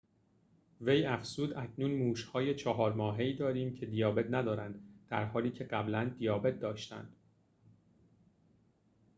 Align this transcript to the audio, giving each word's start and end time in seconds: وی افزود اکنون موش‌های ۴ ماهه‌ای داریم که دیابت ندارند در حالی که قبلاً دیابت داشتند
وی 0.81 1.05
افزود 1.05 1.53
اکنون 1.57 1.91
موش‌های 1.91 2.53
۴ 2.55 2.93
ماهه‌ای 2.95 3.33
داریم 3.33 3.75
که 3.75 3.85
دیابت 3.85 4.25
ندارند 4.29 4.83
در 5.09 5.25
حالی 5.25 5.51
که 5.51 5.63
قبلاً 5.63 6.11
دیابت 6.19 6.59
داشتند 6.59 7.15